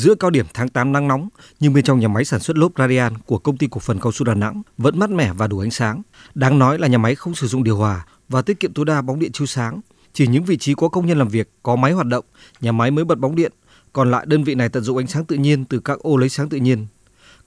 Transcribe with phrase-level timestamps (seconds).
[0.00, 1.28] Giữa cao điểm tháng 8 nắng nóng,
[1.60, 4.12] nhưng bên trong nhà máy sản xuất lốp Radian của công ty cổ phần cao
[4.12, 6.02] su Đà Nẵng vẫn mát mẻ và đủ ánh sáng.
[6.34, 9.02] Đáng nói là nhà máy không sử dụng điều hòa và tiết kiệm tối đa
[9.02, 9.80] bóng điện chiếu sáng.
[10.12, 12.24] Chỉ những vị trí có công nhân làm việc, có máy hoạt động,
[12.60, 13.52] nhà máy mới bật bóng điện,
[13.92, 16.28] còn lại đơn vị này tận dụng ánh sáng tự nhiên từ các ô lấy
[16.28, 16.86] sáng tự nhiên.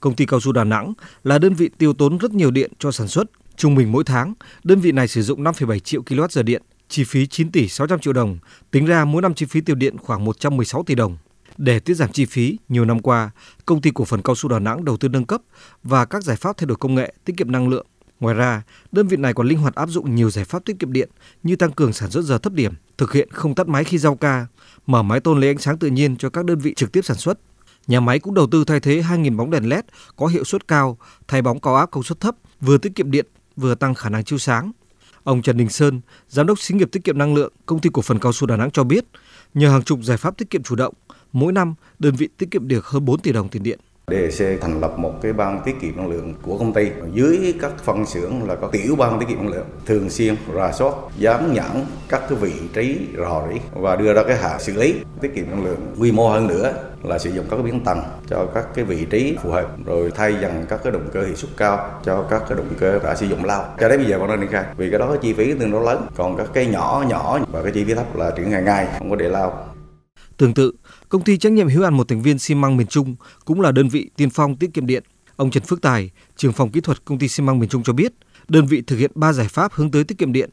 [0.00, 0.92] Công ty cao su Đà Nẵng
[1.24, 3.30] là đơn vị tiêu tốn rất nhiều điện cho sản xuất.
[3.56, 4.34] Trung bình mỗi tháng,
[4.64, 8.12] đơn vị này sử dụng 5,7 triệu kWh điện, chi phí 9 tỷ 600 triệu
[8.12, 8.38] đồng,
[8.70, 11.16] tính ra mỗi năm chi phí tiêu điện khoảng 116 tỷ đồng.
[11.58, 13.30] Để tiết giảm chi phí, nhiều năm qua,
[13.66, 15.42] công ty cổ phần cao su Đà Nẵng đầu tư nâng cấp
[15.82, 17.86] và các giải pháp thay đổi công nghệ, tiết kiệm năng lượng.
[18.20, 18.62] Ngoài ra,
[18.92, 21.10] đơn vị này còn linh hoạt áp dụng nhiều giải pháp tiết kiệm điện
[21.42, 24.16] như tăng cường sản xuất giờ thấp điểm, thực hiện không tắt máy khi giao
[24.16, 24.46] ca,
[24.86, 27.16] mở máy tôn lấy ánh sáng tự nhiên cho các đơn vị trực tiếp sản
[27.16, 27.38] xuất.
[27.86, 29.84] Nhà máy cũng đầu tư thay thế 2.000 bóng đèn LED
[30.16, 30.98] có hiệu suất cao,
[31.28, 33.26] thay bóng cao áp công suất thấp, vừa tiết kiệm điện,
[33.56, 34.72] vừa tăng khả năng chiếu sáng.
[35.24, 38.02] Ông Trần Đình Sơn, giám đốc xí nghiệp tiết kiệm năng lượng, công ty cổ
[38.02, 39.04] phần cao su Đà Nẵng cho biết,
[39.54, 40.94] nhờ hàng chục giải pháp tiết kiệm chủ động,
[41.34, 43.78] mỗi năm, đơn vị tiết kiệm được hơn 4 tỷ đồng tiền điện.
[44.10, 46.90] DEC thành lập một cái ban tiết kiệm năng lượng của công ty.
[47.12, 50.72] Dưới các phân xưởng là có tiểu ban tiết kiệm năng lượng, thường xuyên rà
[50.72, 54.74] soát dán nhãn các cái vị trí rò rỉ và đưa ra cái hạ xử
[54.74, 55.94] lý tiết kiệm năng lượng.
[55.98, 56.72] Quy mô hơn nữa
[57.02, 60.10] là sử dụng các cái biến tầng cho các cái vị trí phù hợp, rồi
[60.14, 63.14] thay dần các cái động cơ hiệu suất cao cho các cái động cơ đã
[63.14, 64.64] sử dụng lao cho đến bây giờ còn đang triển khai.
[64.76, 66.06] Vì cái đó cái chi phí tương đối lớn.
[66.16, 69.10] Còn các cái nhỏ nhỏ và cái chi phí thấp là triển khai ngay, không
[69.10, 69.68] có để lao
[70.36, 70.72] Tương tự,
[71.08, 73.72] công ty trách nhiệm hữu hạn một thành viên xi măng miền Trung cũng là
[73.72, 75.04] đơn vị tiên phong tiết kiệm điện.
[75.36, 77.92] Ông Trần Phước Tài, trưởng phòng kỹ thuật công ty xi măng miền Trung cho
[77.92, 78.12] biết,
[78.48, 80.50] đơn vị thực hiện 3 giải pháp hướng tới tiết kiệm điện.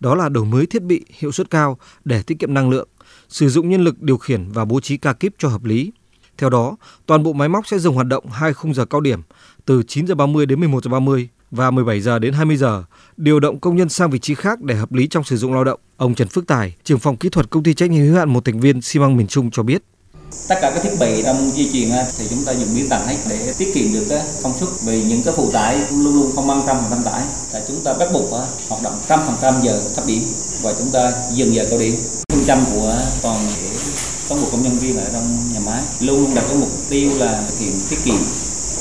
[0.00, 2.88] Đó là đổi mới thiết bị hiệu suất cao để tiết kiệm năng lượng,
[3.28, 5.92] sử dụng nhân lực điều khiển và bố trí ca kíp cho hợp lý.
[6.38, 9.20] Theo đó, toàn bộ máy móc sẽ dừng hoạt động hai khung giờ cao điểm
[9.64, 12.84] từ 9 giờ 30 đến 11 giờ 30 và 17 giờ đến 20 giờ,
[13.16, 15.64] điều động công nhân sang vị trí khác để hợp lý trong sử dụng lao
[15.64, 15.80] động.
[15.96, 18.44] Ông Trần Phước Tài, trưởng phòng kỹ thuật công ty trách nhiệm hữu hạn một
[18.44, 19.82] thành viên xi măng miền Trung cho biết.
[20.48, 23.06] Tất cả các thiết bị trong di chuyển à, thì chúng ta dùng biến tặng
[23.06, 26.32] hết để tiết kiệm được à, công suất vì những cái phụ tải luôn luôn
[26.34, 27.22] không mang trăm phần trăm tải.
[27.52, 30.22] Là chúng ta bắt buộc à, hoạt động trăm phần trăm giờ thấp điểm
[30.62, 31.94] và chúng ta dừng giờ cao điểm.
[32.32, 33.70] Phương châm của toàn thể
[34.28, 37.10] cán bộ công nhân viên ở trong nhà máy luôn luôn đặt cái mục tiêu
[37.18, 38.20] là thực hiện tiết kiệm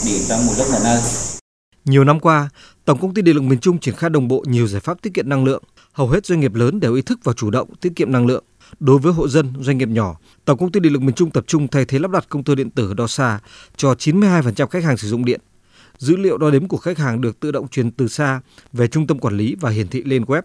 [0.06, 1.02] điện trong một lúc nào nơi.
[1.90, 2.50] Nhiều năm qua,
[2.86, 5.14] Tổng công ty Điện lực miền Trung triển khai đồng bộ nhiều giải pháp tiết
[5.14, 5.64] kiệm năng lượng.
[5.92, 8.44] Hầu hết doanh nghiệp lớn đều ý thức và chủ động tiết kiệm năng lượng.
[8.80, 11.44] Đối với hộ dân, doanh nghiệp nhỏ, Tổng công ty Điện lực miền Trung tập
[11.48, 13.40] trung thay thế lắp đặt công tơ điện tử đo xa
[13.76, 15.42] cho 92% khách hàng sử dụng điện.
[15.98, 18.42] Dữ liệu đo đếm của khách hàng được tự động truyền từ xa
[18.74, 20.42] về trung tâm quản lý và hiển thị lên web,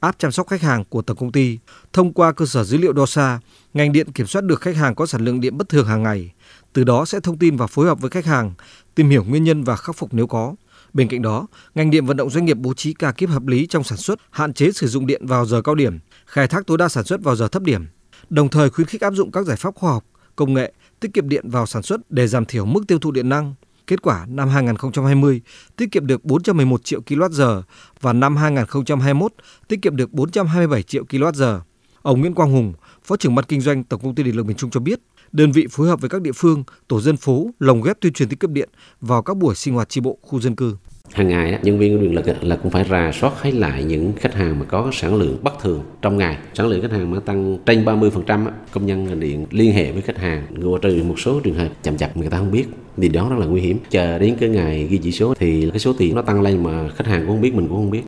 [0.00, 1.58] app chăm sóc khách hàng của tổng công ty.
[1.92, 3.40] Thông qua cơ sở dữ liệu đo xa,
[3.74, 6.32] ngành điện kiểm soát được khách hàng có sản lượng điện bất thường hàng ngày.
[6.72, 8.52] Từ đó sẽ thông tin và phối hợp với khách hàng,
[8.94, 10.54] tìm hiểu nguyên nhân và khắc phục nếu có.
[10.92, 13.66] Bên cạnh đó, ngành điện vận động doanh nghiệp bố trí ca kíp hợp lý
[13.66, 16.78] trong sản xuất, hạn chế sử dụng điện vào giờ cao điểm, khai thác tối
[16.78, 17.86] đa sản xuất vào giờ thấp điểm.
[18.30, 20.04] Đồng thời khuyến khích áp dụng các giải pháp khoa học,
[20.36, 23.28] công nghệ tiết kiệm điện vào sản xuất để giảm thiểu mức tiêu thụ điện
[23.28, 23.54] năng.
[23.86, 25.40] Kết quả năm 2020
[25.76, 27.62] tiết kiệm được 411 triệu kWh
[28.00, 29.32] và năm 2021
[29.68, 31.60] tiết kiệm được 427 triệu kWh.
[32.02, 32.72] Ông Nguyễn Quang Hùng,
[33.04, 35.00] Phó trưởng ban kinh doanh Tổng công ty Điện lực miền Trung cho biết,
[35.32, 38.28] đơn vị phối hợp với các địa phương, tổ dân phố lồng ghép tuyên truyền
[38.28, 38.68] tiết kiệm điện
[39.00, 40.76] vào các buổi sinh hoạt tri bộ khu dân cư.
[41.12, 44.12] Hàng ngày nhân viên của điện lực là cũng phải rà soát hết lại những
[44.16, 46.38] khách hàng mà có sản lượng bất thường trong ngày.
[46.54, 50.02] Sản lượng khách hàng mà tăng trên 30% công nhân ngành điện liên hệ với
[50.02, 52.64] khách hàng ngoại trừ một số trường hợp chậm chạp người ta không biết.
[52.96, 53.78] Thì đó rất là nguy hiểm.
[53.90, 56.88] Chờ đến cái ngày ghi chỉ số thì cái số tiền nó tăng lên mà
[56.88, 58.02] khách hàng cũng không biết mình cũng không biết.